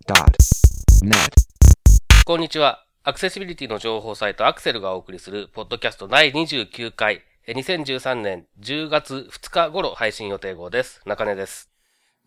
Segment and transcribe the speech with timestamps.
[2.25, 2.84] こんにちは。
[3.02, 11.00] アクセシビリティの情報サイトアクセルがお送りするポッドキャスト第29回、え2013年10月2日頃配信予定号です。
[11.04, 11.68] 中根です。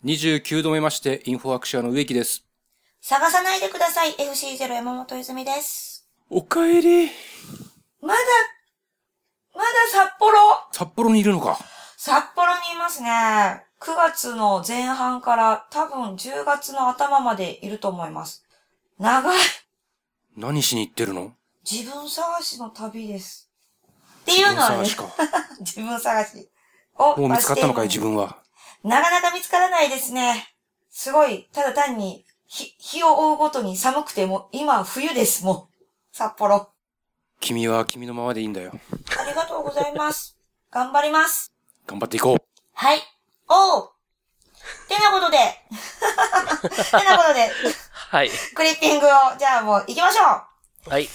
[0.04, 2.44] 29度目まして、インフォアクシアの植木です。
[3.00, 4.12] 探さないでください。
[4.16, 6.10] FC0 山本泉です。
[6.30, 7.06] おかえり。
[8.02, 8.16] まだ、
[9.56, 10.38] まだ札幌
[10.74, 11.58] 札幌にいるのか。
[12.04, 13.64] 札幌にいますね。
[13.80, 18.44] 9月の前半から多分10月の頭までいると思います。
[18.98, 19.38] 長い。
[20.36, 21.34] 何しに行ってるの？
[21.64, 23.52] 自分探しの旅です。
[24.22, 25.28] っていうのはね自分探しか。
[25.62, 26.50] 自分探し。
[26.98, 28.36] をもう見つかったのかい、自分は。
[28.84, 30.56] なかなか見つからないですね。
[30.90, 35.86] すごい、ただ単に、日、日を追うごとに寒くても、今は冬です、もう。
[36.12, 36.72] 札幌。
[37.40, 38.72] 君は君のままでいいんだよ。
[39.20, 40.36] ありがとうございます。
[40.72, 41.51] 頑張ります。
[41.88, 42.38] 頑張っていこう。
[42.74, 43.00] はい。
[43.48, 43.90] おう。
[44.88, 45.38] てなことで、
[47.00, 47.52] てなことで、
[48.10, 48.32] はい。
[48.56, 50.24] クリッピングを、じゃあもう行きましょ
[50.88, 50.90] う。
[50.90, 51.10] はい。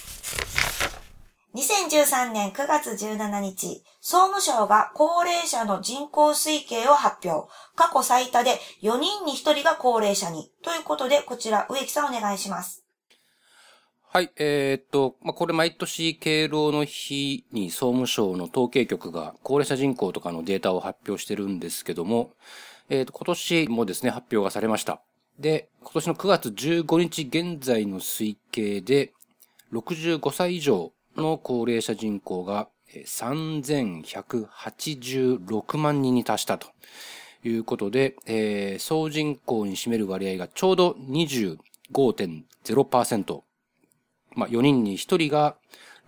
[1.55, 7.51] 2013年9月17日、総務省が高齢者の人口推計を発表。
[7.75, 10.53] 過去最多で4人に1人が高齢者に。
[10.63, 12.86] ということで、こちら、植木さんお願いします。
[14.17, 22.31] はい、えーっと、まあ、これ毎年敬老の日に総務省の統計局が高齢者人口とかのデータを発表してるんですけども、
[22.89, 25.03] えーっと、今年もですね、発表がされました。
[25.39, 29.13] で、今年の9月15日現在の推計で、
[29.75, 36.69] 65歳以上の高齢者人口が3186万人に達したと
[37.45, 43.43] いうことで、えー総人口に占める割合がちょうど25.0%。
[44.37, 45.57] まあ、4人に1人が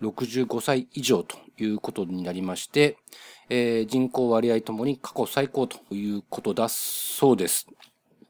[0.01, 2.97] 65歳以上ということになりまして、
[3.49, 7.67] えー人口割合ともに過去最高ということだそうです。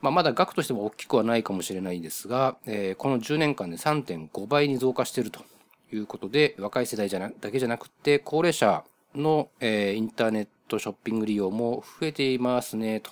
[0.00, 5.44] まあ、まだ額としても大きくはないかもしれないですが、えーこの10年間で3.5倍に増加していると。
[5.92, 8.84] いうことで、若い世代じゃなだけじゃなくて、高齢者
[9.14, 13.10] の、えーインターネットショッピング利用も増えていますね、と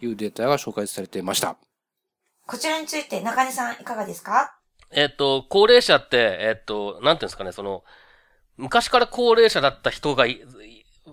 [0.00, 1.56] いうデータが紹介されていました。
[2.46, 4.56] こちらについて中根さんいかがですか？
[4.92, 7.82] えっ、と、高齢者って、えっ、と、なんていうんですかね、その、
[8.56, 10.40] 昔から高齢者だった人がい、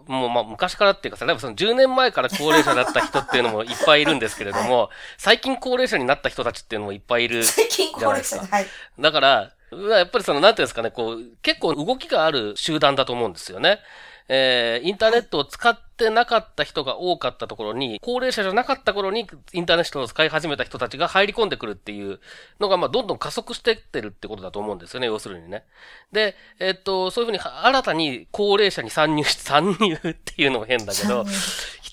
[0.07, 7.43] もうまあ昔からっていうかさ、例えばその10年前から高齢者だった人っていうのもいっぱいいるんですけれども、最近高齢者になった人たちっていうのもいっぱいいる。
[7.43, 8.65] 最近高齢者じゃはい。
[8.99, 13.79] だから、やっぱりその、なんていうんですかね、こう、結構動きがある集団だと思うんですよね。
[14.27, 22.19] えー、インターネットを使ってなかった人が多かったところに、高齢者じゃなかった頃にインターネットを使い始めた人たちが入り込んでくるっていう
[22.59, 25.63] のが、まあ、どんどん加速してってるってことだと思うんですよね、要するにね。
[26.11, 31.25] で、えっと、そういうふうに新たに高齢者に参入し、参入っていうのも変だけど、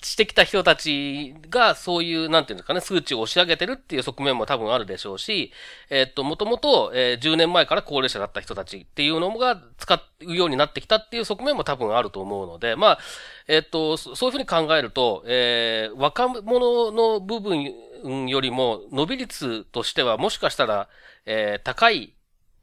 [0.02, 5.52] してきた人たちがそういう、なんていうんですかね、数値を押し上げてるっていう側面も多分あるでしょうし、
[5.90, 12.98] えっと、もともと、えー10年前から高齢者だった人たちっていうのが使うようになってきたっていう側面も多分あると思うので、まあ、
[13.46, 20.88] えっと、そういうふうに考えると、えー若者の部分よりも伸び率としてはもしかしたら、
[21.26, 22.14] えー高い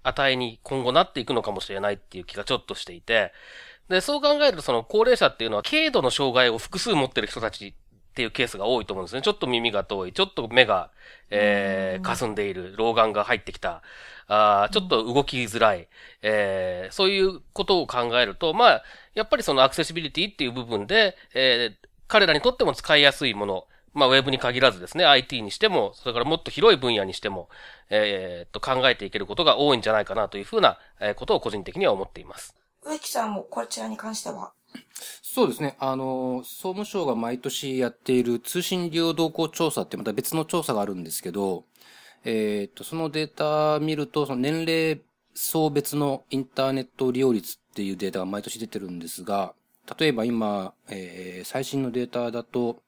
[0.03, 3.31] 値に今後なっていくのかもしれないっていう気がちょっとしていて、
[3.89, 7.73] で、そう考えると、その高齢者っていうのは、軽度の障害を複数持ってる人たちっ
[8.13, 9.21] ていうケースが多いと思うんですね。
[9.21, 10.89] ちょっと耳が遠い、ちょっと目が、
[11.29, 13.83] えー、霞んでいる、老眼が入ってきた、
[14.27, 15.87] あーちょっと動きづらい、
[16.21, 27.49] えー、そういうことを考えると、まあ、やっぱりそのアクセシビリティっていう部分で、えー、彼らにとっても使いやすいもの、まあ、ウェブに限らずですね、IT にしても、それからもっと広い分野にしても、
[27.89, 32.55] えーっと、考えていけることが多いんじゃないかなというふうな、えーことを個人的には思っています。
[32.87, 34.51] 植木さんもこちらに関しては？
[35.21, 35.75] そうですね。
[35.79, 41.65] あの、総務省が毎年やっている通信利用動向調査ってまた別の調査があるんですけど、
[42.23, 45.01] えっ、と、そのデータ見ると、その年齢
[45.33, 49.53] 層別のインターネット利用率っていうデータが毎年出てるんですが、
[49.99, 52.81] 例えば今、えー、最新のデータだと、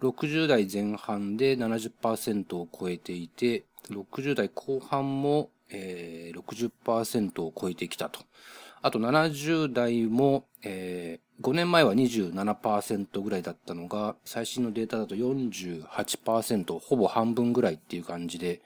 [0.00, 8.20] 60代前半で70%を超えていて、60代後半も、えー、60%を超えてきたと。
[8.82, 18.60] あと70代も、えー、5年前は27%ぐらいだったのが、最新のデータだと48%、ほぼ半分ぐらいっていう感じで、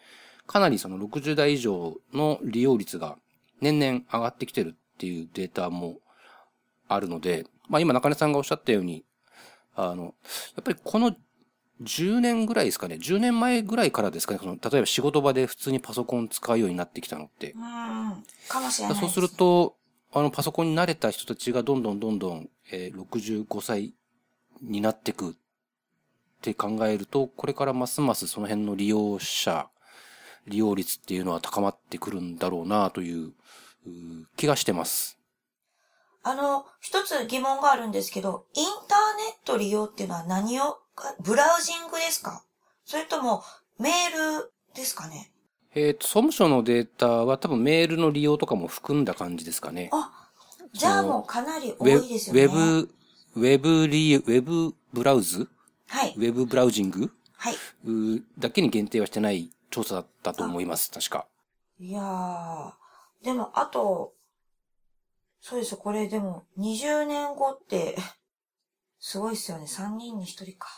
[0.46, 3.18] かなりその60代以上の利用率が
[3.60, 5.98] 年々上がってきてるっていうデータも
[6.88, 9.04] あるので、まあ今中根さんがおっしゃったように、
[9.74, 10.10] あの、や
[10.60, 11.14] っぱりこの
[11.82, 17.52] 10年ぐらいですかね、10年前ぐらいからですかね、その例えば仕事場で普通にパソコン使うようになってきたのって。
[17.52, 17.60] うん、
[18.48, 19.75] かもしれない、そうすると、
[20.12, 23.94] あの、パソコンに慣れた人たちがどんどんどんどん、えー、65歳
[24.62, 25.34] になってくっ
[26.40, 29.68] て考えると、これからますますその辺の利用者、
[30.46, 33.32] 利用率っていうのは高まってくるんだろうなという
[34.36, 35.18] 気がしてます。
[36.22, 40.78] あの、一つ疑問があるんですけど、インターネット利用っていうのは何を、
[41.22, 42.42] ブラウジングですか？
[42.84, 43.42] それとも
[43.78, 45.30] メールですかね？
[45.76, 49.90] えっ、ー、と、総務省のデータは多分メールの利用とかも含んだ感じですかね。
[49.93, 50.31] あ、
[50.73, 52.44] じゃあもうかなり多いですよね。
[52.44, 52.90] ウェブ、
[53.34, 55.46] ウェブリ、ウェブブラウズ？
[55.87, 56.14] はい。
[56.17, 57.12] ウェブブラウジング？
[57.37, 57.56] はい。
[58.38, 61.26] だけに限定はしてない調査だったと思います、確か。
[61.78, 62.73] いやー、
[63.23, 64.14] でもあと、
[65.43, 67.99] そうですこれでも20年後って、
[68.99, 69.67] すごいっすよね。
[69.67, 70.69] 3人に1人か。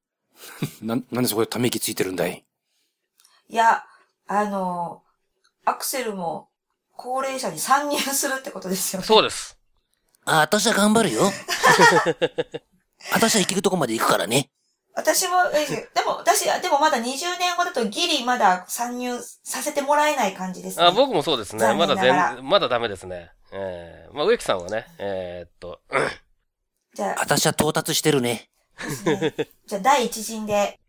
[0.80, 2.46] な、なんでそこでため息ついてるんだい？
[3.50, 3.84] いや、
[4.26, 5.02] あの、
[5.64, 6.48] アクセルも
[6.96, 9.06] 高齢者に参入するってことですよね。
[9.06, 9.58] そうです。
[10.24, 11.22] あ、私は頑張るよ。
[13.12, 14.50] 私は行けるとこまで行くからね。
[14.94, 20.86] 私も、でも、私、でもまだ20年後だとギリまだ参入させてもらえない感じですね。
[20.86, 21.74] あ僕もそうですね。
[21.74, 23.30] まだ全、まだダメですね。
[23.52, 25.80] ええー、まあ、植木さんはね、えー、っと、
[26.94, 27.16] じゃあ。
[27.20, 28.48] 私は到達してるね。
[29.04, 29.34] ね
[29.66, 30.80] じゃあ、第一陣で。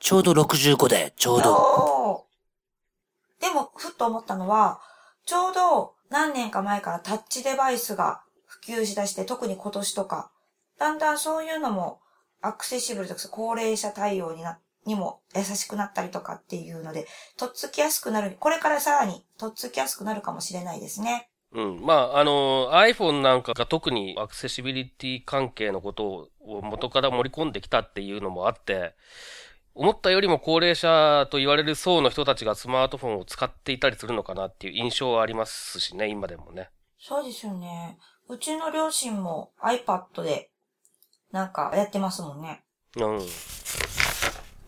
[0.00, 2.26] ちょうど65だよ、ちょうど。
[3.42, 4.80] でも、ふっと思ったのは、
[5.26, 10.30] ちょうど何年か前からタッチデバイスが普及しだして、特に今年とか、
[10.78, 12.00] だんだんそういうのも
[12.40, 17.06] アクセシブルとか高齢者対応にな、にも優しくなったりとかっていうので、
[17.36, 21.28] とっつきやすくなる、これからさらにとっつきやすくなるかもしれないですね。
[21.52, 21.80] うん。
[21.84, 28.94] まあ、あの、iPhone なんかが特にアクセシビリティ関係のことを元から盛り込んできたっていうのもあって、
[29.74, 36.70] 思ったよりも高齢者と言われる層の人たちがスマートフォンを使っていたりするのかなっていう印象はありますしね、今でもね。
[36.98, 37.98] そうですよね。
[38.28, 40.50] うちの両親も iPad で
[41.32, 42.62] なんかやってますもんね。
[42.96, 43.18] うん。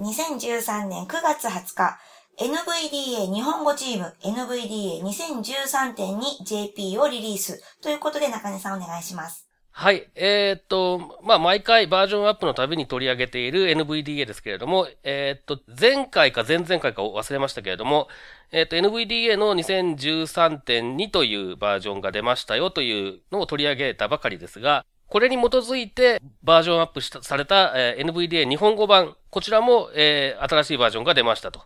[0.00, 1.98] 2013年9月20日、
[2.36, 9.43] NVDA 日本語チーム NVDA2013.2JP をリリースということで中根さんお願いします。
[9.76, 10.08] はい。
[10.14, 18.06] えー、っと、まあ、毎回バージョンアップのたびに取り上げている NVDA ですけれども、えー、っと、前回か前々回か忘れましたけれども、
[18.52, 31.62] えー、っと、NVDA の2013.2というバージョンが出ましたよというのを取り上げたばかりですが、これに基づいてバージョンアップされた、え、NVDA 日本語版、こちらも、え、新しいバージョンが出ましたと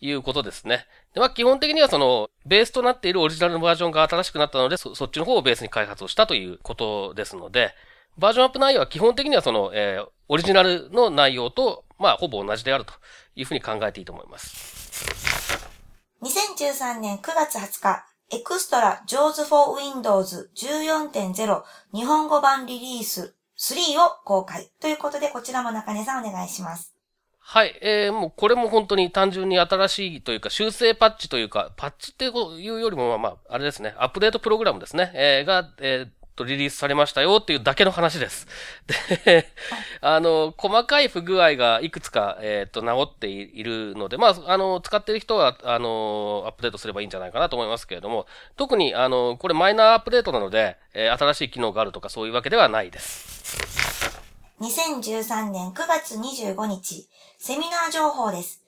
[0.00, 0.86] いうことですね。
[1.14, 7.74] でまあ、基本的にはその、ベースとなっているオリジナルのバージョンが新しくなったので、そそっちの方をベースに開発をしたということですので、
[8.18, 12.94] バージョンアップ内容は基本的にはその、えー、オリジナルの内容と、まあ、ほぼ同じであると
[13.36, 14.72] いうふうに考えていいと思います。
[16.22, 26.91] 2013年9月20日、エクストラ JAWS for Windows 14.0日本語版リリース3を公開ということで、こちらも中根さんお願いします。
[27.52, 27.78] はい。
[27.82, 38.46] えー、もうこれも本当に単純に新しいというか修正パッチというか、パッチっていうよりも、まあ、あれですね、アップデートプログラムですね、えー、が、えー、とリリースされましたよっていうだけの話です。
[39.26, 39.46] で、
[40.00, 54.21] あの、細かい不具合がいくつか、えっ、ー、と、治っているので、まあ、あの、使っている人は、あの、アップデートすればいいんじゃないかなと思いますけれども、特に、あの、これマイナーアップデートなので、えー、新しい機能があるとかそういうわけではないです。
[54.62, 58.62] 2013年9月25日、セミナー情報です。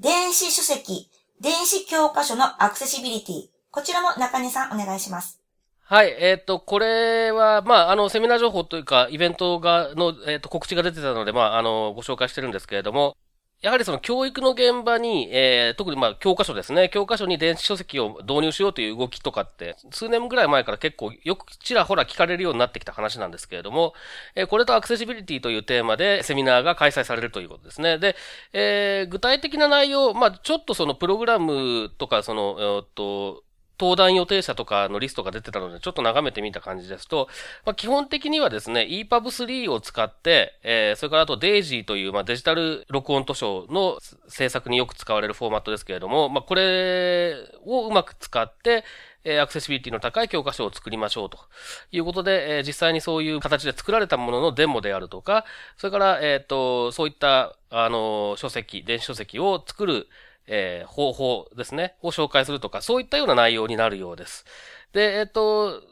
[0.00, 1.08] 電子書籍、
[1.40, 3.42] 電子教科書のアクセシビリティ。
[3.70, 5.40] こちらも中根さんお願いします。
[5.82, 13.16] はい、えっ、ー、と、これは、まあ、あの、セミナー情報というか、イベントが、の、えっ、ー、と、告知が出てたので、まあ、あの、ご紹介してるんですけれども、
[13.62, 16.90] やはりその教育の現場に、えー、特にまあ教科書ですね。
[16.90, 23.94] 教科書に電子書籍を導入しようという動きとかって、数年ぐらい前から結構よくちらほら聞かれるようになってきた話なんですけれども、
[24.34, 27.98] えー、これとアクセシビリティというテーマでセミナーが開催されるということですね。
[27.98, 28.14] で、
[28.52, 33.42] えー、具体的な内容、まあちょっとそのプログラムとか、その、えー、っと、
[33.78, 37.28] 登壇予定者とかのリストが出てたので、ちょっと眺めてみた感じですと、
[37.64, 48.84] まあ、基本的にはですね、EPUB3 を使って、えー、それからあと DAISY という、まあ、デジタル録音図書の制作によく使われるフォーマットですけれども、まあ、これをうまく使って、
[49.26, 51.38] え、アクセシビリティの高い教科書を作りましょうと
[51.90, 55.44] いうことで、え、実際にそういう形で作られたもののデモであるとか、
[55.76, 60.08] それから、えっ、と、そういった、あの、書籍、電子書籍を作る、
[60.46, 64.44] えー、方法ですね、を紹介するとか、そういったような内容になるようです。
[64.92, 65.82] で、えっ、と、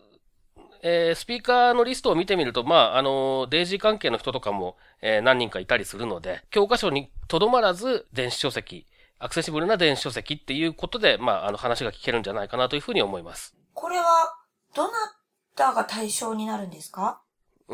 [0.82, 8.86] えー、スピーカーのリストを見てみると、まあ、あの、デイジー関係の人とかも、えー、何人かいたりするので、教科書にとどまらず、電子書籍、
[9.18, 13.56] アクセシブルな電子書籍っていうことで、まあ、あの、話が聞けるんじゃないかなというふうに思います。
[13.72, 14.36] これは、
[14.74, 14.92] どな
[15.56, 17.22] たが対象になるんですか？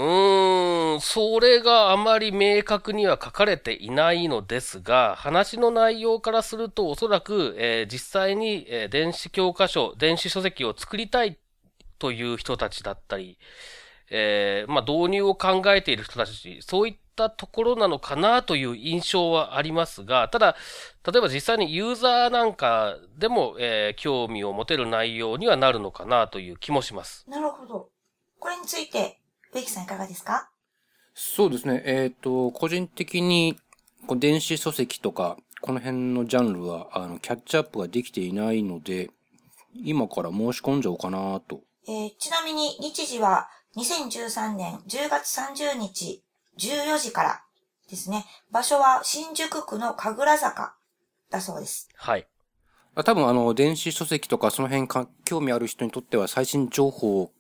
[0.01, 11.39] うーん、それがあまり明確には書かれていないのですが、話の内容からするとおそらく、えー、実際に、えー、電子教科書、電子書籍を作りたい
[11.99, 13.39] という人たちだったり、
[14.11, 20.57] えー、まあ、導入を考えている人たち、そういったところなのかなという印象はありますが、ただ、
[21.07, 27.27] 例えば実際にユーザーなんかでも、え、興味を持てる内容にはなるのかなという気もします。
[27.29, 27.91] なるほど。
[28.39, 29.20] これについて、
[29.53, 30.51] 植木さんいかがですか？
[31.15, 31.83] そうですね。
[31.85, 33.59] えっ、ー、と、個人的に、
[34.07, 39.11] こう電子書籍とか、この辺のジャンルは、あの、キャッチアップができていないので、
[39.75, 41.61] 今から申し込んじゃおうかなと。
[41.87, 46.25] えー、ちなみに、日時は2013年10月30日
[46.59, 47.43] 14時から
[47.89, 48.25] ですね。
[48.51, 50.75] 場所は新宿区の神楽坂
[51.31, 51.89] だそうです。
[51.95, 52.27] はい。
[53.05, 57.33] 多分あの、電子書籍とかその辺か興味ある人にとっては最新情報を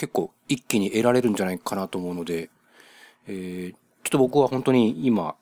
[0.00, 2.48] 結構一気に得られるんじゃないかなと思うので、
[3.28, 3.76] えー、ちょ
[4.08, 5.34] っと僕は本当に今、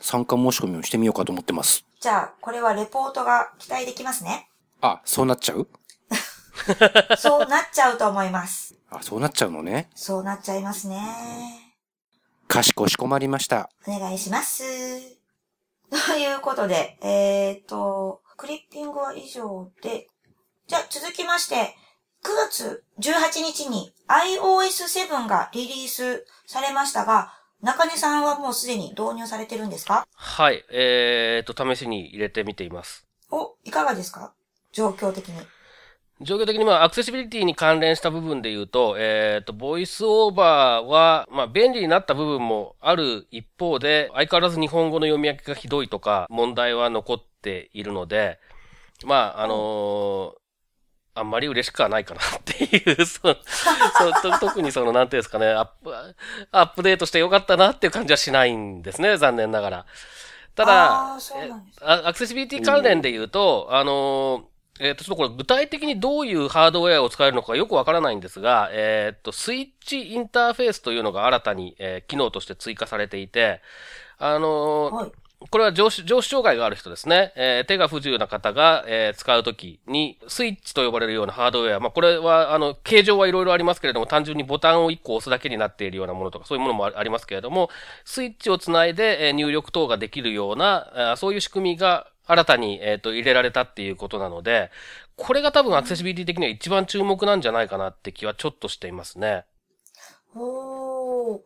[0.00, 1.84] 参加申し込みをしてみようかと思ってます。
[2.00, 4.48] じゃあ、これはレポートが期待できますね。
[4.80, 5.68] あ、そうなっちゃう？
[7.18, 8.76] そうなっちゃうと思います。
[8.88, 9.90] あ、そうなっちゃうのね。
[9.94, 10.98] そうなっちゃいますね。
[12.46, 13.68] かしこしこまりました。
[13.86, 14.64] お願いします。
[16.06, 20.08] ということで、えっ、ー、と、クリッピングは以上で、
[20.66, 21.87] じゃあ続きまして、9
[22.34, 27.32] 月18日に iOS7 がリリースされましたが、
[27.62, 30.06] 中根さんはもうすでに導入されてるんですか？
[30.14, 30.64] はい。
[30.70, 33.04] えー、と、試しに入れてみています。
[33.30, 34.32] お、いかがですか？
[34.72, 35.40] 状況的に。
[36.20, 48.38] 状況的にまあ、アクセシビリティに関連した部分で言うと、えっ、ー、と、ボイスオーバーは、まあ、便利になった部分もある一方で、相変わらず日本語の読み分けがひどいとか、問題は残っているので、
[49.04, 50.47] まあ、あのー
[51.18, 55.94] あんまり嬉しくはないかなっていう、 そそ特にその、なんていうんですかね、アップ、
[56.52, 59.86] アップデートしてよかったなっていう感じはしないんですね、残念ながら。
[60.54, 61.14] ただ、
[61.82, 64.48] アクセシビリティ関連で言うと、あの
[64.80, 73.60] えっ、ー、と、ちょっとこれ具体的にどういうハードウェアを使えるのかよくわからないんですが、えっ、ー、と、スイッチインターフェースというのが新たに、えー、機能として追加されていて、
[74.18, 75.12] あのはい
[75.50, 77.32] これは上司、上司障害がある人ですね。
[77.36, 81.80] えー、手が不自由な方が、えー、使うときに、スイッチと呼ばれるようなハードウェア。
[81.80, 87.70] まあ、これは、あの、形状はいろいろありますけれども、単純にボタンを1個押すだけになっているようなものとか、そういうものもありますけれども、
[88.04, 94.70] スイッチをつないで、えー、入力等ができるような、そういう仕組みが新たに、えっ、と、入れられたっていうことなので、
[95.16, 99.44] これが多分アクセシビリティ的には一番注目なんじゃないかなって気はちょっとしていますね。
[100.34, 101.40] おー、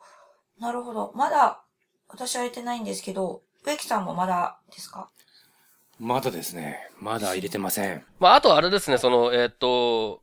[0.58, 1.12] なるほど。
[1.14, 1.62] まだ、
[2.08, 5.08] 私は入れてないんですけど、植木さんもまだですか？
[5.98, 6.90] まだですね。
[7.00, 8.04] まだ入れてません。
[8.18, 10.22] まあ、あとあれですね、その、えっ、ー、と、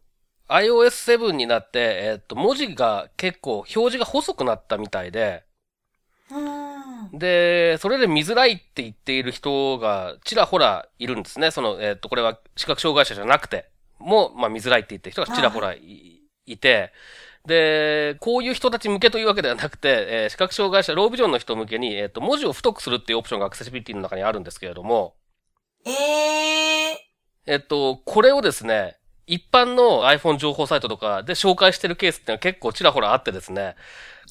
[0.50, 5.46] iOS7 になって、えっ、ー、と、文字が結構表示が細くなったみたいで、
[7.14, 11.52] で、それで見づらいって言っている人がちらほらいるんですね。
[11.52, 13.70] その、えっ、ー、と、これは視覚障害者じゃなくて
[14.00, 16.92] も、まあ見づらいって言ってる人がちらほらいいて、
[17.46, 25.16] で、こういう人たち向けというわけではなくて、えー、視覚障害者、ロービジョンの人向けに、えっ、ー、と、文字を太くするっていうオプションがアクセシビリティの中にあるんですけれども、
[25.86, 33.76] ええー、えっと、これをですね、一般の iPhone 情報サイトとかで紹介してるケースっていうのは結構ちらほらあってですね、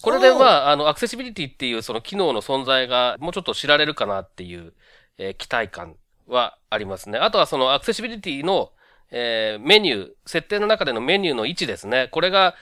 [0.03, 4.75] これでまあ、あの、アクセシビリティっていうその機能の存在がもうちょっと知られるかなっていう、
[5.17, 5.97] えー、期待感
[6.27, 7.19] はありますね。
[7.19, 8.73] あとはそのアクセシビリティの、
[9.11, 12.09] えー、メニュー、設定の中でのメニューの位置ですね。
[12.11, 12.55] これが、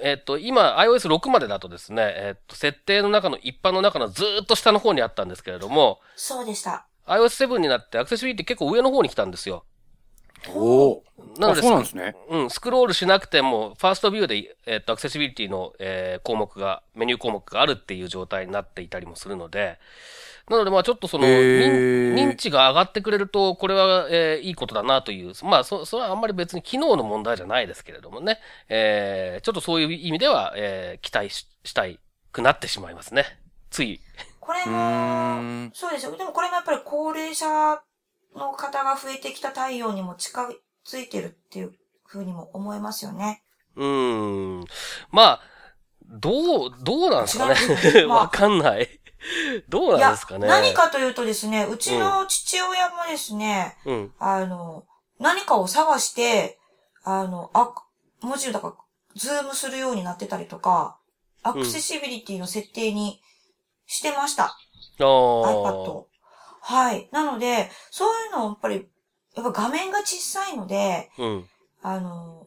[0.00, 6.86] えっと、今 iOS6 までだとですね、えっと、設定の中の一般の中のずーっと下の方にあったんですけれども、そうでした。
[7.06, 9.64] iOS7 になってアクセシビリティ結構上の方に来たんですよ。
[10.48, 11.04] おお。
[11.36, 12.14] あ、なのでそうなんですね。
[12.28, 19.78] うん、スクロールしなくても、ファーストビューで、えっと、アクセシビリティの、えー項目が、メニュー項目があるっていう状態になっていたりもするので、
[20.50, 28.38] なので、まあちょっとその、認認知が上がってくれると、これは、えーいいことだなという、まあそ、それはあんまり別に機能の問題じゃないですけれどもね、
[28.68, 32.00] えーちょっとそういう意味では、えー期待ししたい
[32.32, 33.24] くなってしまいますね。
[33.70, 33.94] つい。
[33.94, 33.98] う
[34.40, 35.70] これも、ーん。
[35.72, 36.16] そうですよ。
[36.16, 37.46] でもこれもやっぱり高齢者
[38.34, 40.48] の方が増えてきた対応にも近
[40.86, 41.72] づいてるっていう
[42.06, 43.44] ふうにも思えますよね。
[43.76, 44.64] うーん。
[45.12, 45.40] まあ、
[46.06, 47.54] どう、どうなんですかね
[47.94, 48.08] 違う。
[48.08, 48.99] まあ わかんない。
[49.68, 50.48] どうなんですかね。
[50.48, 54.14] 何かというとですね、うちの父親もですね、うん。
[54.18, 54.86] あの、
[55.18, 56.58] 何かを探して、
[57.04, 57.74] あの、あ、
[58.20, 58.74] 文字をだから、
[59.16, 60.98] ズームするようになってたりとか、
[61.42, 63.20] アクセシビリティの設定に
[63.86, 64.44] してました。
[64.44, 65.02] ああ。
[65.02, 66.04] iPad。
[66.62, 67.08] はい。
[67.12, 68.88] なので、そういうのをやっぱり、
[69.34, 71.48] やっぱ画面が小さいので、うん。
[71.82, 72.46] あの、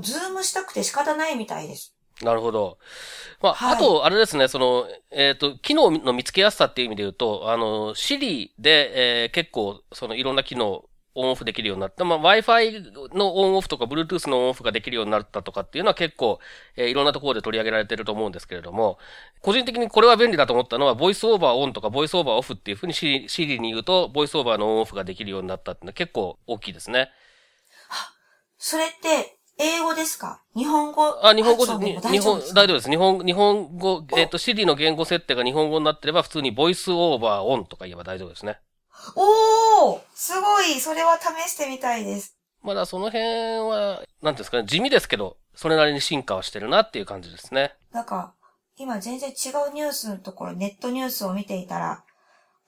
[0.00, 1.94] ズームしたくて仕方ないみたいです。
[2.22, 2.78] なるほど。
[3.40, 12.04] まあ、はいあと、あれですね、その、えっ、と、機能の見つけやすさっていう意味で言うと、あの、Siri で、えー結構、その、いろんな機能、オンオフできるようになった。
[12.04, 16.38] まあ、Wi-Fi のオンオフとか、Bluetooth のオンオフができるようになったとかっていうのは結構、
[16.76, 18.98] えーいろんなところで取り上げられてると思うんですけれども、
[19.40, 27.10] 個人的にこれは便利だと思ったのは、ボイスオーバーオンとか、ボイスオーバーオフっていうふうに Siri, Siri に言うと、ボイスオーバーのオンオフができるようになったっていうのは結構大きいですね。
[28.64, 30.42] それって、英語ですか？
[30.56, 31.02] 日本語？
[31.22, 32.54] あ、日本語で、日本、大丈夫ですか？
[32.54, 32.90] 大丈夫です。
[32.90, 38.58] 日本、日本語、えっ、と、Siri の言語設定が日本語になってれば、普通にボイスオーバーオンとか言えば大丈夫ですね。
[39.16, 42.36] おーすごいそれは試してみたいです。
[42.62, 43.24] まだその辺
[43.68, 47.74] は、なんていうんですかね、地味ですけど、それなりに進化はしてるなっていう感じですね。
[47.92, 48.34] なんか、
[48.78, 49.32] 今全然違
[49.68, 52.04] うニュースのところ、ネットニュースを見ていたら、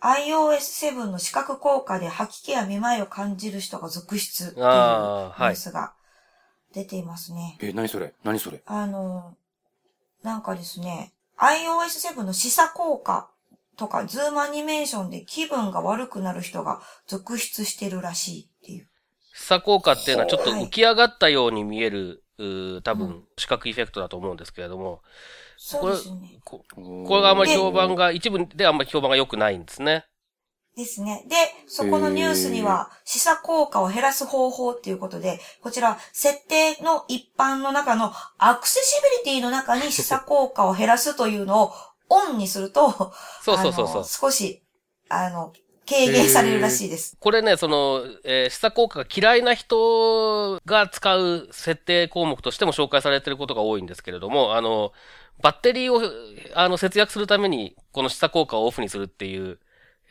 [0.03, 5.95] iOS7 の視覚効果で吐き気やめまいを感じる人が続出っていうニあーはいュースが
[6.75, 7.57] 出ていますね。
[7.61, 8.13] え、何それ？
[8.25, 8.61] 何それ？
[8.67, 9.37] あの、
[10.23, 13.31] なんかですね、iOS7 の示唆効果
[13.77, 18.89] とか、ズームアニメーションで気分が悪くなる人が続出してるらしいっていう。
[19.33, 25.01] 示唆効果っていうのはちょっとはい浮き上がったように見える、うー多分うん、視覚エフェクトだと思うんですけれども、
[25.57, 26.41] そうですよね。
[26.45, 30.07] こここれがあんまりで評判が、一部であんまり評判が良くないんですね。
[30.77, 31.25] ですね。
[31.29, 31.37] で、
[31.69, 41.73] そこのニュースには、示唆効果を減らす方法っていうことで、こちら、設定の一般の中のアクセシビリティの中に 示唆効果を減らすというのを
[42.09, 44.05] オンにすると、そうそうそうそう。
[44.05, 44.63] 少し、
[45.09, 45.53] あの、
[45.89, 47.17] 軽減されるらしいです。
[47.21, 54.93] これね、その、えー、示唆効果が嫌いな人が使う設定項目としても紹介されていることが多いんですけれども、あの、
[55.43, 56.01] バッテリーを、
[56.55, 59.59] あの、節約するために、この示唆効果をオフにするっていう、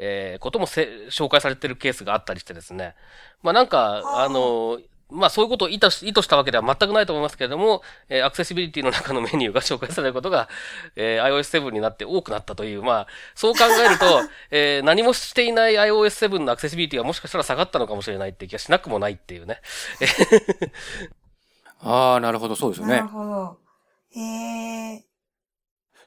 [0.05, 2.93] えーこともせ紹介されているケースがあったりしてですね。
[3.41, 10.49] まあなんか、あの、まあそういうことを意図し意図したわけでは全くないと思いますけれども、えーアクセシビリティの中のメニューが紹介されることが、
[10.97, 14.05] えー iOS7 になって多くなったという、まあ、そう考えると、
[14.51, 19.61] えー何もしていない iOS7 のアクセシビリティがもしかしたら下がったのかもしれないっていう気がしなくもないっていうね。
[21.79, 23.07] ああ、なるほど、そうですよねなる。
[23.07, 23.57] ほど。
[24.15, 24.19] へ
[24.95, 25.03] え。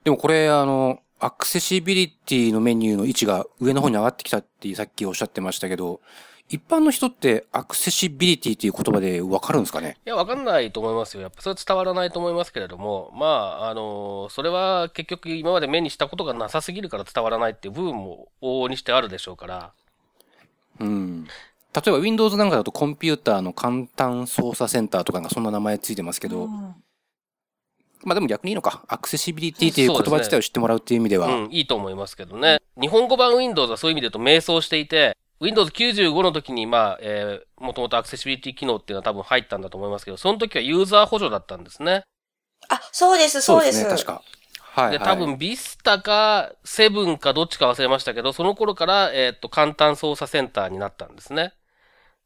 [0.05, 6.01] でもこれ、あの、アクセシビリティのメニューの位置が上の方に上がってきたってさっきおっしゃってましたけど、
[6.49, 9.97] 一般の人ってアクセシビリティっていう言葉でわかるんですかね？
[10.07, 11.23] いや、わかんないと思いますよ。
[11.23, 19.73] やっぱそれは伝わらないと思いますけれども、まあ、あの、それは結局今まで目にしたことがなさすぎるから伝わらないっていう部分も往々にしてあるでしょうから。
[20.79, 21.25] うん。
[21.25, 26.75] 例えば Windows なんかだとコンピューターの簡単操作センターとかがそんな名前ついてますけど、うん
[28.07, 28.85] まあでも逆にいいのか。
[28.87, 32.61] アクセシビリティっていう言葉自体を知ってもらうっていう意味では、うん、いいと思いますけどね。
[32.81, 42.05] 日本語版 Windows はそういう意味で言うと迷走していて、Windows 95の時に、まあ、えー、もともとアクセシビリティ機能っていうのは多分入ったんだと思いますけど、その時はユーザー補助だったんですね。
[42.69, 43.83] あ、そうです、そうです。
[43.83, 44.23] ね、確か。
[44.61, 45.07] はい、で、はい。
[45.09, 51.55] 多分、Vista か、7かどっちか忘れましたけど、その頃から、えっ、と、簡単操作センターになったんですね。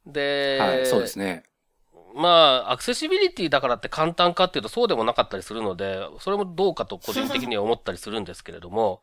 [0.06, 1.44] で、はい、そうですね。
[2.14, 9.02] まあ、アクセシビリティだからって簡単かっていうとそうでもなかったりするので、それもどうかと個人的には思ったりするんですけれども。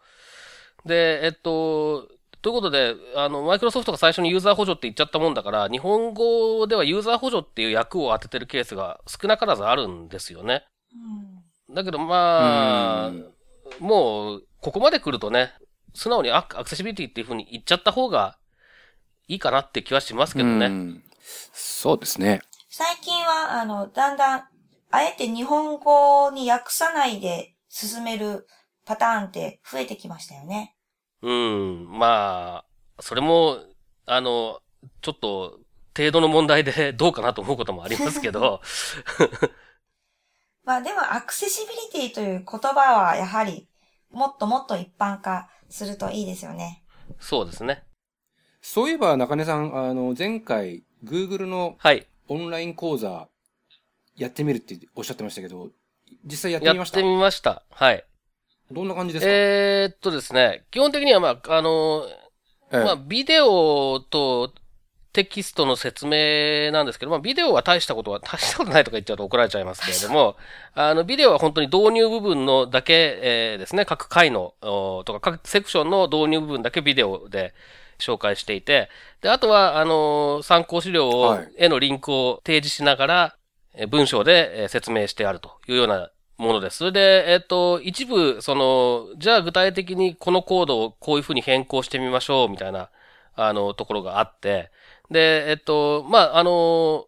[0.85, 2.07] で、えっと、
[2.41, 10.65] ということで、あの、マイクロソフトが最初にユーザー補助って言っちゃったもんだから、日本語ではユーザー補助っていう役を当ててるケースが少なからずあるんですよね。
[10.93, 10.97] う
[11.33, 13.33] んだけど、まあうん、
[13.79, 15.51] もう、ここまで来るとね、
[15.93, 18.37] 素直にアクアクセシビリティっていう風に言っちゃった方が
[19.27, 20.67] いいかなって気はしますけどね。
[20.67, 21.03] うん
[21.53, 22.41] そうですね。
[22.79, 24.43] 最近は、あの、だんだん
[24.91, 28.45] あえて日本語に訳さないで進める
[28.85, 30.75] パターンって増えてきましたよね。
[31.23, 31.89] うん。
[31.89, 33.57] まあ、それも、
[34.05, 34.59] あの、
[35.01, 35.59] ちょっと、
[35.97, 38.61] 程度の問題でどうかなと思うこともありますけど、
[40.63, 43.67] まあでもアクセシビリティという言葉はやはり
[44.11, 46.83] もっともっと一般化するといいですよね。
[47.19, 47.85] そうですね。
[48.61, 52.05] そういえば中根さん、あの、前回、Google のはい。
[52.29, 53.27] オンライン講座、
[54.15, 55.69] やってみるっておっしゃってましたけど、
[56.25, 56.99] 実際やってみました？
[56.99, 57.63] やってみました。
[57.69, 58.03] はい。
[58.71, 62.03] どんな感じですか、えーっとですね、基本的にはまあ、あの、
[62.71, 64.51] ええまあ、ビデオと
[65.13, 70.35] テキストの説明なんですけど、まあ、ビデオは大したことは、 大したことないとか言っちゃうと怒られちゃいますけれども、
[70.75, 77.53] あの、ビデオは本当に導入部分のだけ、えーですね、各回の、おとか各セクションの導入部分だけビデオで
[77.99, 78.89] 紹介していて、
[79.21, 83.37] で、あとは、あの、参考資料をはい、へのリンクを提示しながら、
[83.73, 86.77] えー文章でえー説明してあるというようなものです。
[86.77, 92.89] それで、えっ、と、一部、その、じゃあ具体的にこのコードをこういうふうに変更してみましょう、みたいな、
[93.35, 94.71] あの、ところがあって、
[95.09, 97.07] で、えっ、と、まあ、あの、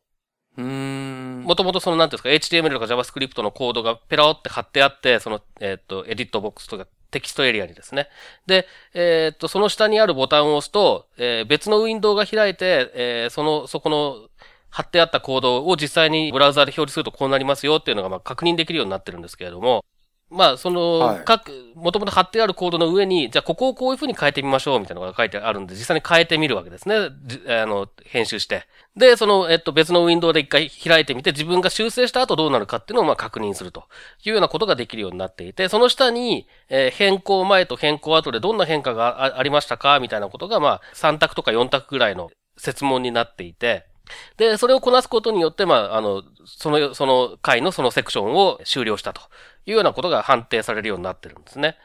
[0.58, 1.44] うーん。
[1.44, 8.08] もともとその、なんていうんですか、HTML とか JavaScript のコードがペラオって貼ってあって、その、えっ、と、エディットボックスとかテキストエリアにですね。
[8.46, 14.30] で、えっ、と、その下にあるボタンを押すと、えー別のウィンドウが開いて、えーその、そこの、
[14.72, 19.84] 貼ってあったコードを実際にブラウザで表示するとこうなりますよっていうのが、まあ、確認できるようになってるんですけれども、
[20.30, 27.10] まあ、その、はい各、もともと貼ってあるコードの上に、じゃあここをこういう風に変えてみましょうみたいなのが書いてあるんで、実際に変えてみるわけですね。
[27.26, 28.68] じあの、編集して。
[28.96, 33.86] で、その、えっと、別のウィンドウで一回開いてみて、自分が修正した後どうなるかっていうのをまあ確認すると
[34.24, 43.89] いうようなことができるようになっていて、その下に、えー変更前と変更後でどんな変化があありましたかみたいなことが、まあ、3択とか4択ぐらいの設問になっていて、
[44.38, 49.22] で、それをこなすことによって、まあ、あの、その、その回のそのセクションを終了したと
[49.66, 51.78] いうようなことが判定されるようになってるんですね。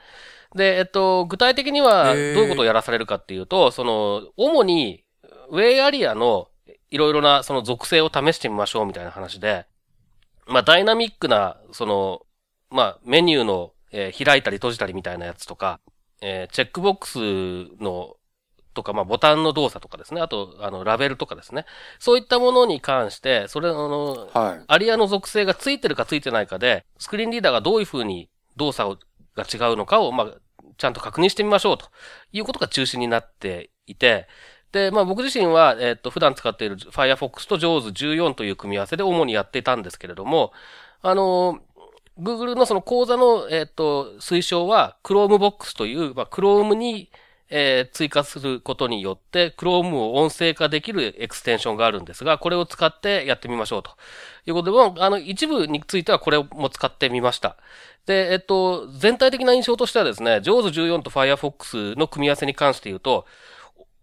[0.55, 5.05] で、えっと、具体的には、どういうことをやらされるかっていうと、その、主に、
[5.51, 6.49] ウェイアリアの
[6.91, 9.67] いろいろなその属性を試してみましょうみたいな話で、
[10.47, 12.23] まあ、ダイナミックな、その、
[12.71, 15.81] まあ、メニューの、えー開いたり閉じたりみたいなやつとか、
[16.21, 17.19] えーチェックボックス
[17.83, 18.17] の、
[18.75, 20.21] とか、まあ、ボタンの動作とかですね。
[20.21, 21.65] あと、あの、ラベルとかですね。
[21.99, 24.65] そういったものに関して、それ、あの、はい。
[24.67, 28.99] アリアの属性がついてるかついてないかで、スクリーンリーダーがどういう風に動作を
[29.37, 30.35] が違うのかを、まあ、
[30.77, 31.87] ちゃんと確認してみましょうと
[32.33, 34.29] いうことが中心になっていて、
[34.73, 40.53] で、まあ僕自身は、えっ、と、普段使っている Firefox と JAWS14 という組み合わせで主にやっていたんですけれども、
[41.01, 41.61] あの、
[42.19, 47.11] Google のその講座の、えっ、と、推奨は Chromebox という、まあ、Chrome に、
[47.57, 53.91] えー追加することによって、Chrome を音声化できるエクステンションがあるんですが、これを使ってやってみましょうと。
[54.47, 57.57] いうことで、もうあの、一部についてはこれも使ってみました。
[58.07, 63.27] で、えっと、全体的な印象としてはですね、JAWS14 と Firefox の組み合わせに関して言うと、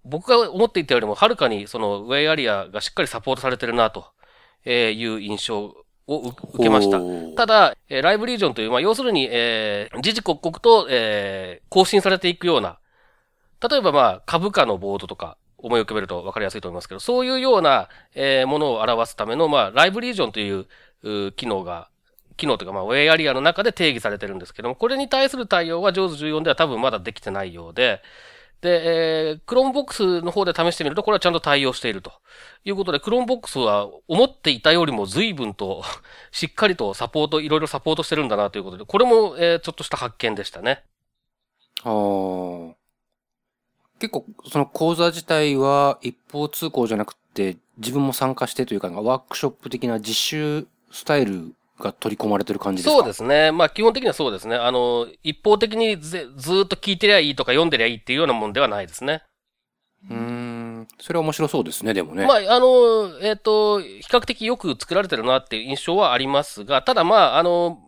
[0.03, 4.05] 僕が思っていたよりもはるかにそのウェイアリアがしっかりサポートされてるなと
[4.65, 5.75] えーいう印象を
[6.07, 6.99] 受受けました。
[7.35, 12.79] ただ、えーライブリージョンという、まあ、要するに、えー、時々刻々と、えー更新されていくような、
[13.67, 20.67] 例えばまあ、株価のボードとか、思い浮かべると分かりやすいと思いますけど、そういうような、えーものを表すための、まあ、ライブリージョンという、
[21.03, 21.89] う機能が、
[22.37, 28.01] 機能というか、まあ、ウェイアリアの中で定義されてるんですけども、これに対する対応は JAWS14 では多分まだできてないようで、
[28.61, 32.11] で、えー、Chromebox の方で試してみると、これはちゃんと対応していると
[32.63, 35.83] いうことで、Chromebox は思っていたよりも随分と
[36.31, 40.83] しっかりとサポート、いろいろサポートしてるんだなということで、これも、えーちょっとした発見でしたね。
[41.83, 42.80] あー
[44.01, 52.99] 結構、その講座自体は一方通行じゃなくて、自分も参加してというか、ワークショップ的な実習スタイルが取り込まれてる感じですか？
[52.99, 53.51] そうですね。
[53.51, 54.55] まあ基本的にはそうですね。
[54.55, 59.21] あの、一方的にずずーっと聞いてりゃいいとか読んでりゃいいっていうようなもんではないですね。
[60.09, 60.87] うーん。
[60.99, 62.25] それは面白そうですね、でもね。
[62.25, 67.79] まあ、あの、えっ、と、比較的よく作られてるなっていう印象はありますが、ただまあ、あの、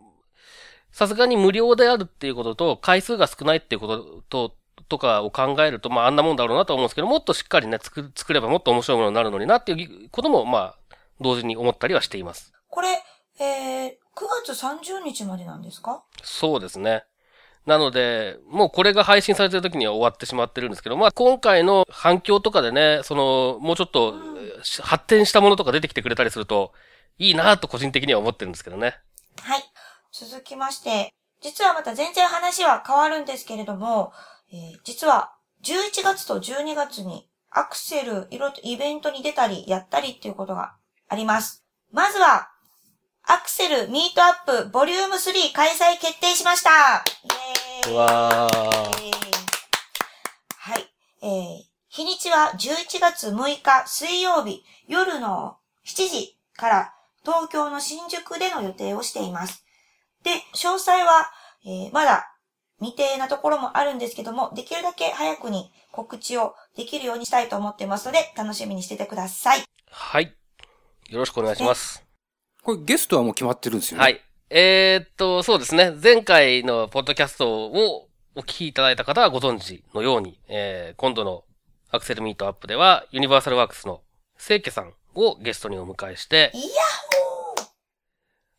[0.92, 4.54] さすがに無料であるっていうことと、回数が少ないっていうことと、
[4.88, 12.52] とかを考えると、まあ、あんなもんだろうなとは思うんですけど、もっとしっかりね、作作ればもっと面白いものになるのになっていうことも、まあ、同時に思ったりはしています。
[12.68, 12.88] これ、
[13.38, 13.94] えー、9
[14.46, 16.02] 月30日までなんですか？
[16.22, 17.04] そうですね。
[17.66, 26.72] なので、もうこれが配信されてる時には終わってしまってるんですけど、まあ今回の反響とかでね、その、もうちょっとえー発展したものとか出てきてくれたりすると、
[27.18, 28.96] いいなと個人的には思ってるんですけどね。
[29.42, 29.62] はい。
[30.12, 34.12] 続きまして、実はまた全然話は変わるんですけれども、
[34.52, 40.74] えー実は11月と12月にアクセル、いろいろとイベントに出たり、やったりっていうことが
[41.08, 41.64] あります。
[41.92, 42.50] まずは、
[43.22, 47.28] アクセルミートアップボリューム3開催決定しましたイ
[47.88, 48.44] エーイー
[50.58, 50.84] はい。
[51.22, 59.64] えー、日にちは11月6日水曜日夜の7時から東京の新宿での予定をしています。
[60.22, 61.30] で、詳細は、
[61.64, 62.33] えーまだ
[62.84, 69.62] 未定なところもあるんですけども、できるだけ早くに告知をできるようにしたいと思ってますので、楽しみにしててください。
[69.90, 70.34] はい。
[71.08, 72.04] よろしくお願いします。
[72.62, 74.04] これゲストはもう決まってるんですよね？
[74.04, 74.20] はい。
[74.50, 75.92] えーっと、そうですね。
[76.02, 81.44] 前回のポッドキャストをお聞きいただいた方はご存知のように、えー今度の
[81.90, 84.02] アクセルミートアップでは、ユニバーサルワークスの
[84.38, 86.64] 清家さんをゲストにお迎えして、いや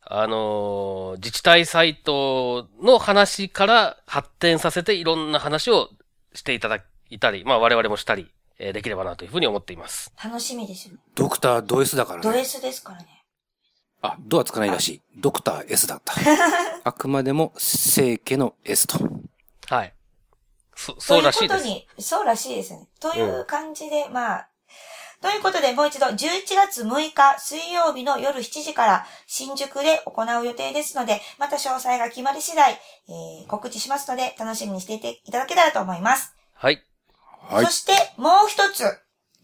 [0.08, 5.88] あのー自治体サイトの話から発展させていろんな話を
[6.34, 10.12] していただいたり、まあ我々もしたり、えーできればなというふうに思っています。
[10.22, 10.96] 楽しみですよ。
[11.14, 12.22] ドクタード S だからね。
[12.22, 13.22] ド S ですからね。
[14.02, 15.02] あ、ドはつかないらしい。
[15.16, 16.14] ドクター S だった。
[16.84, 18.98] あくまでも清家の S と。
[19.68, 19.92] はい。
[20.76, 21.62] そ、そうらしいです。
[21.62, 22.86] ということに、そうらしいですね。
[23.00, 24.48] という感じで、まあ、
[25.22, 26.16] ということで、もう一度、11
[26.54, 36.34] 月6日水曜日の夜7時から新宿で行う予定ですので、また詳細が決まり次第、えー告知しますので、楽しみにしていていただけたらと思います。
[36.54, 36.82] はい。
[37.48, 37.70] はいそ。
[37.70, 38.84] して、もう一つ、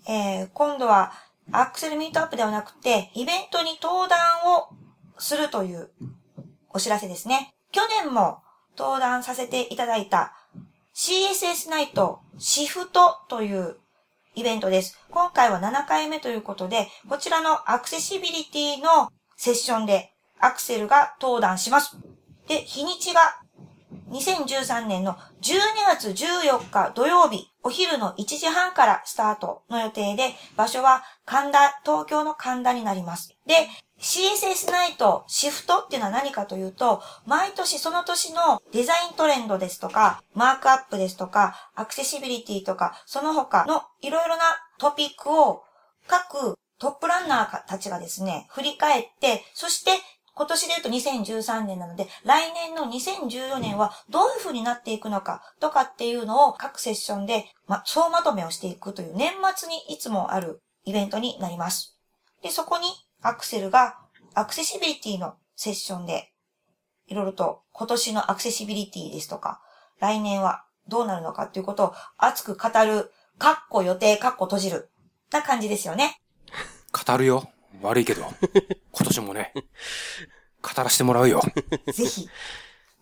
[0.08, 1.12] えー今度は、
[1.50, 4.18] アクセルミートアップではなくて、イベントに登壇
[4.56, 4.68] を
[5.18, 5.90] するという
[6.70, 7.52] お知らせですね。
[7.72, 8.42] 去年も
[8.76, 10.34] 登壇させていただいた
[10.94, 13.76] CSS ナイトシフトという
[14.34, 14.98] イベントです。
[15.10, 21.96] 今回は7回目ということで、こちらのアクセシビリティのセッションでアクセルが登壇します。
[22.48, 23.20] で、日にちが
[24.10, 33.36] 2013年の12月14日土曜日、お昼の1時半からスタートの予定で、場所は神田、東京の神田になります。
[33.46, 33.68] で、
[34.02, 44.42] CSS ナイトシフトっていうのは何かというと、毎年その年のデザイントレンドですとか、マークアップですとか、アクセシビリティとか、その他のいろいろな
[44.78, 45.62] トピックを
[46.08, 49.92] 各トップランナーたちがですね、振り返って、そして
[50.34, 61.96] 今年で言うと2013年なので、来年の2014年はどういう風になっていくのかとかっていうのを各セッションで、ま、総まとめをしていくという年末にいつもあるイベントになります。
[62.42, 62.88] で、そこに
[63.22, 63.98] アクセルが
[64.34, 66.32] アクセシビリティのセッションで、
[67.06, 69.60] いろいろと今年のアクセシビリティですとか、
[70.00, 74.90] 来年はどうなるのかっていうことを熱く語る、カッコ予定、カッコ閉じる、
[75.30, 76.20] な感じですよね。
[76.92, 77.48] 語るよ。
[77.80, 78.22] 悪いけど。
[78.92, 79.52] 今年もね。
[80.62, 81.42] 語らせてもらうよ。
[81.92, 82.28] ぜひ、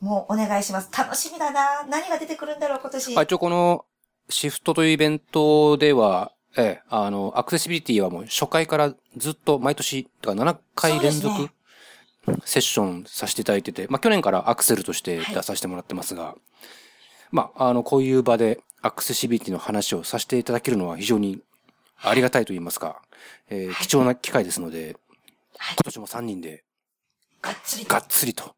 [0.01, 0.91] もうお願いします。
[0.97, 3.19] 楽しみだな何が出てくるんだろう、今年。
[3.19, 3.85] あ一応この
[4.29, 11.53] シフトというイベントでは、ええ、あの、アクセシビリティはもう初回からずっと毎年、だから7回連続そうで
[12.47, 16.35] すセッションさせていただいてて、まあ去年からアクセルとして出させてもらってますが、
[17.31, 21.41] まあ、あの、こういう場でアクセシビリティの話をさせていただけるのは非常に
[22.03, 23.03] ありがたいと言いますか、
[23.49, 24.97] えー貴重な機会ですので、
[25.57, 26.65] はい今年も3人で
[27.43, 28.01] がっつりとが。
[28.01, 28.55] っつりと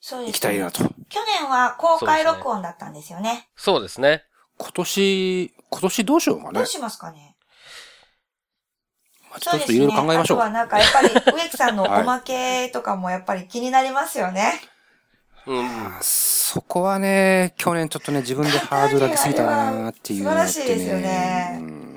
[0.00, 0.82] そうです、行きたいなと。
[1.08, 3.48] 去年は公開録音だったんですよね。
[3.56, 4.24] そうですね。
[4.62, 6.66] 今年、今年どうしようかねどう。
[6.66, 7.36] しますかね？
[9.30, 10.38] まあちょっといろいろ考えましょう。
[10.38, 14.60] あとはなんかやっぱり植木さんの おまけとかもやっぱり気になりますよね。
[15.46, 15.66] うん。
[15.66, 21.92] あそこはね、去年ちょっとね、自分でハードル上げすぎたなっていうのがあって素晴らしいですよねうん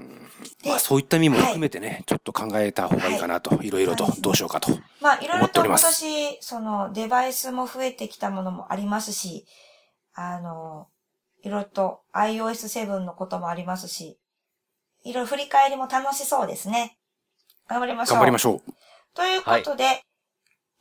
[0.63, 4.71] でまあそういった意味も含めてね、ちょっと考えた方がいいかなと、いろいろとはいどうしようかと。
[4.99, 9.45] まあいろいろと今年、そのデバイスも増えてきたものもありますし、
[10.13, 10.88] あの、
[11.45, 14.17] いろいろと iOS7 のこともありますし、
[15.03, 16.97] いろいろ振り返りも楽しそうですね。
[17.69, 18.15] 頑張りましょう。
[18.15, 18.71] 頑張りましょう。
[19.13, 20.01] ということで、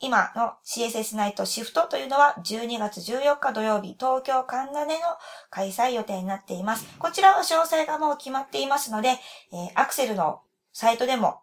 [0.00, 5.00] 今の CSS ナイトシフトというのは12月14日土曜日、東京神田での
[5.50, 6.86] 開催予定になっています。
[6.98, 9.08] こちらは詳細がもう決まっていますので、
[9.52, 10.40] えーアクセルの
[10.72, 11.40] サイトでも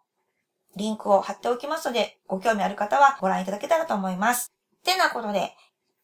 [0.75, 4.51] リンクを貼っておきますので、ご興味ある方はご覧いただけたらと思います。
[4.84, 5.53] てなことで、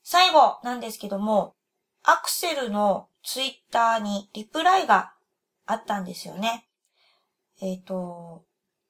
[0.03, 1.56] 最後なんですけども、
[2.09, 5.11] アクセルのツイッターにリプライが
[5.65, 6.69] あったんですよね。
[7.61, 8.45] えっ、と、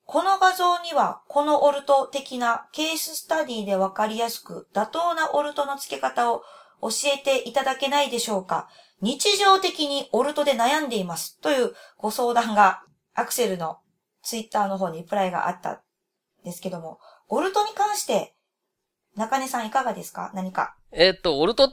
[0.05, 6.43] この画像には、このオルト的なケーススタディでわかりやすく、妥当なオルトの付け方を
[6.79, 8.69] 教えていただけないでしょうか
[9.01, 11.39] 日常的にオルトで悩んでいます。
[11.41, 12.83] というご相談が、
[13.15, 13.79] アクセルの
[14.21, 15.79] ツイッターの方にリプライがあったん
[16.45, 16.99] ですけども、
[17.29, 18.35] オルトに関して、
[19.15, 20.29] 中根さんいかがですか？
[20.35, 20.77] 何か。
[20.91, 21.69] えっと、オルトっ、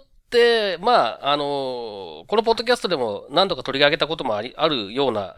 [0.81, 5.37] まあ、あのこのポッドキャストでも何度か取り上げたこともあり、あるような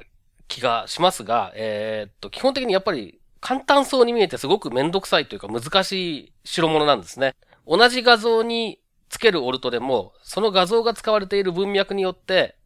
[0.48, 7.34] 気がしますが、えーっと、基本的にやっぱり簡単そうに見えてすごくめんどくさいというか難しい代物なんですね。
[7.66, 12.56] 同じ画像につけるオルトでも、その画像が使われている文脈によって、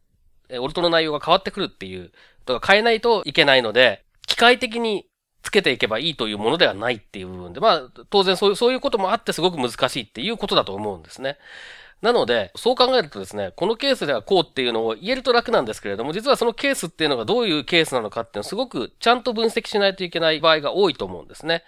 [0.59, 2.11] オルトの内容が変わってくるっていう、
[2.45, 5.05] とか変えないといけないので、機械的に
[5.43, 11.37] つけていけばいいというものではないっていう部分で、まあ、当然そういう、そういうこともあってすごく難しいっていうことだと思うんですね。
[12.01, 21.63] なので、そう考えるとですね、このケースではこうっていうのを言えると楽なんですけれども、実はそのケースっていうのがどういうケースなのかっていうのをすごくちゃんと分析しないといけない場合が多いと思うんですね。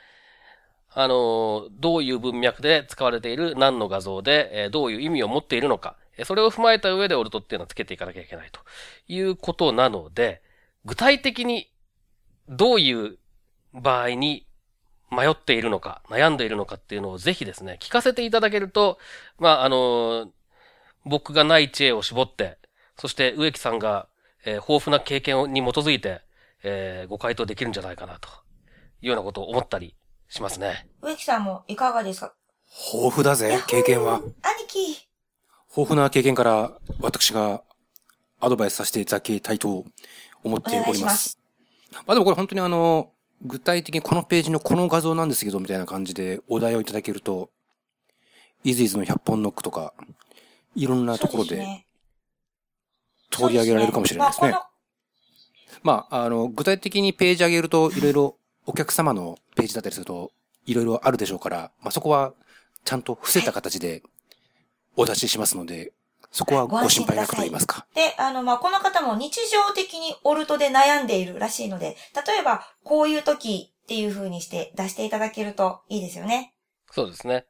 [0.95, 8.59] あの、どういう文脈で使われている何の画像で、えどういう意味を持っているのか、それを踏まえた上でオルトっていうのをつけていかなきゃいけないと
[9.07, 10.41] いうことなので、
[10.85, 11.71] 具体的に
[12.49, 13.17] どういう
[13.73, 14.45] 場合に
[15.13, 18.97] 迷っているのか、悩んでいるのかっていうのをぜひですね、聞かせていただけると、
[19.39, 20.31] まあ、あの、
[21.05, 22.57] 僕がない知恵を絞って、
[22.97, 24.07] そして植木さんが、
[24.45, 26.21] えー、豊富な経験に基づいて、
[26.63, 28.29] えー、ご回答できるんじゃないかなと
[29.01, 29.95] いうようなことを思ったり
[30.29, 30.87] しますね。
[31.01, 32.33] 植木さんもいかがですか？
[32.93, 34.15] 豊富だぜ、経験は。
[34.17, 34.33] 兄
[34.67, 35.07] 貴。
[35.75, 36.71] 豊富な経験から
[37.01, 37.63] 私が
[38.39, 39.85] アドバイスさせていただきたいと
[40.43, 41.03] 思っております。
[41.03, 41.39] ます
[41.91, 43.11] まあでもこれ本当にあの、
[43.43, 47.49] 具体的にこのページのこの画像なんですけど、みたいな感じでお題をいただけると、
[48.63, 49.93] イズイズの100本ノックとか、
[50.75, 51.85] いろんなところで、
[53.29, 54.55] 取り上げられるかもしれないですね。
[55.81, 60.31] まあ、あの、具体的にページ上げると、いろいろお客様のページだったりすると、
[60.65, 62.33] いろいろあるでしょうから、まあそこは、
[62.85, 64.03] ちゃんと伏せた形で
[64.95, 65.91] お出ししますので、
[66.33, 67.85] そこはご心配なくと言いますか。
[67.93, 71.95] で、あの、まあ、この方も日常的にオルトで悩んでいるらしいので、
[72.27, 76.55] 例えば、こういう時っていう風にして出していただけるといいですよね。
[76.91, 77.45] そうですね。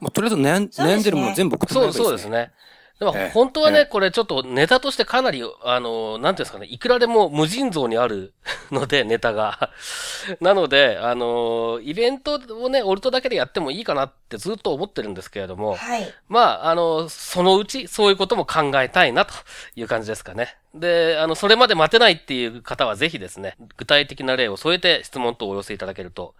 [0.00, 2.04] まあ、とりあえず悩ん,、悩んでるもの全部送ってもらえばいいですね。
[2.04, 2.52] そうですね。
[2.98, 8.32] でも、本当はね、これちょっとネタとしてかなり、あの、なんていうんですかね、いくらでも無尽蔵にある
[8.70, 9.70] ので、ネタが。
[10.40, 16.14] なので、あの、イベントをね、オルトだけでやってもいいかなってずっと思ってるんですけれども、はい。
[16.28, 19.34] まあ、あの、そのうちそういうことも考えたいなと
[19.74, 20.56] いう感じですかね。
[20.72, 26.36] で、あの、それまで待てないっていう方はぜひですね、具体的な例を添えて質問等をお寄せいただけると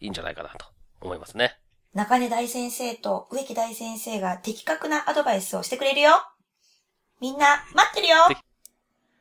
[0.00, 0.66] いいんじゃないかなと
[1.00, 1.56] 思いますね。
[1.94, 6.12] 中根大先生と植木大先生が的確なアドバイスをしてくれるよ。
[7.20, 8.16] みんな、待ってるよ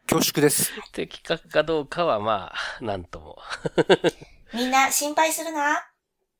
[0.07, 0.71] 恐縮です。
[0.93, 3.37] 的確かどうかはまあ、なんとも。
[4.55, 5.85] みんな心配するな。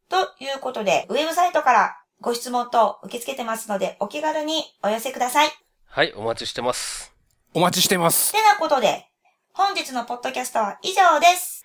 [0.07, 5.49] ということで、ウェブサイトからご質問等受け付けてますので、お気軽にお寄せください。
[5.85, 7.13] はい、お待ちしてます。
[7.53, 8.31] お待ちしてます。
[8.31, 9.05] てなことで、
[9.51, 11.60] 本日のポッドキャストは以上です。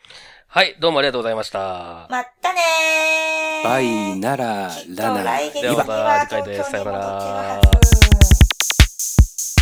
[0.56, 2.06] はい、どうもありがとうございました。
[2.08, 3.68] またねー。
[3.68, 5.22] バイなら、ラナ。
[5.22, 6.70] 来月には次回です。
[6.70, 7.60] さよなら。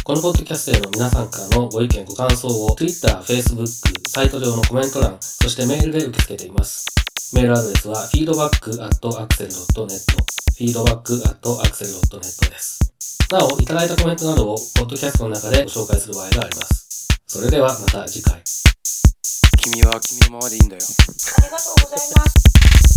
[0.05, 3.67] このポッドキャストへの皆さんからのご意見ご感想を Twitter、Facebook、
[4.09, 6.87] サイト上のコメント欄、そしてメールで受け付けています。
[7.35, 9.99] メールアドレスは feedback.axel.net
[10.61, 12.79] feedback.axel.net です。
[13.33, 17.09] なお、いただいたコメントなどをポッドキャストの中でご紹介する場合があります。
[17.27, 18.41] それではまた次回。
[19.65, 20.83] 君は君のままでいいんだよ。
[20.83, 22.94] ありがとうございます。